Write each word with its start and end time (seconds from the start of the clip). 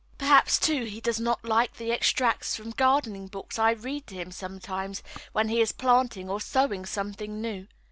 Perhaps, 0.17 0.57
too, 0.57 0.85
he 0.85 0.99
does 0.99 1.19
not 1.19 1.45
like 1.45 1.75
the 1.75 1.91
extracts 1.91 2.55
from 2.55 2.71
gardening 2.71 3.27
books 3.27 3.59
I 3.59 3.73
read 3.73 4.07
to 4.07 4.15
him 4.15 4.31
sometimes 4.31 5.03
when 5.31 5.47
he 5.47 5.61
is 5.61 5.71
planting 5.71 6.27
or 6.27 6.41
sowing 6.41 6.87
something 6.87 7.39
new. 7.39 7.67